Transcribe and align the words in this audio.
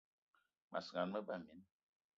Mas 0.71 0.87
gan, 0.95 1.09
me 1.13 1.21
ba 1.27 1.35
mina. 1.45 1.65